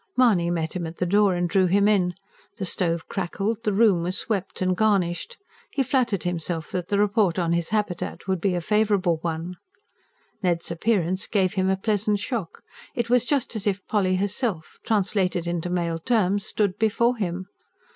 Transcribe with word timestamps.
Mahony 0.17 0.49
met 0.49 0.73
him 0.75 0.87
at 0.87 0.97
the 0.97 1.05
door 1.05 1.35
and 1.35 1.47
drew 1.47 1.67
him 1.67 1.87
in: 1.87 2.15
the 2.57 2.65
stove 2.65 3.07
crackled, 3.07 3.63
the 3.63 3.71
room 3.71 4.01
was 4.01 4.17
swept 4.17 4.59
and 4.59 4.75
garnished 4.75 5.37
he 5.69 5.83
flattered 5.83 6.23
himself 6.23 6.71
that 6.71 6.87
the 6.87 6.97
report 6.97 7.37
on 7.37 7.53
his 7.53 7.69
habitat 7.69 8.27
would 8.27 8.41
be 8.41 8.55
a 8.55 8.61
favourable 8.61 9.19
one. 9.21 9.57
Ned's 10.41 10.71
appearance 10.71 11.27
gave 11.27 11.53
him 11.53 11.69
a 11.69 11.77
pleasant 11.77 12.17
shock: 12.17 12.63
it 12.95 13.11
was 13.11 13.25
just 13.25 13.55
as 13.55 13.67
if 13.67 13.85
Polly 13.85 14.15
herself, 14.15 14.79
translated 14.83 15.45
into 15.45 15.69
male 15.69 15.99
terms, 15.99 16.47
stood 16.47 16.79
before 16.79 17.17
him. 17.17 17.45